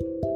you. 0.00 0.33